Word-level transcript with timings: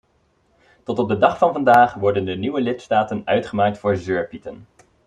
Tot 0.83 0.99
op 0.99 1.07
de 1.07 1.17
dag 1.17 1.37
van 1.37 1.53
vandaag 1.53 1.93
worden 1.93 2.25
de 2.25 2.35
nieuwe 2.37 2.61
lidstaten 2.61 3.21
uitgemaakt 3.25 3.77
voor 3.77 3.97
zeurpieten. 3.97 4.67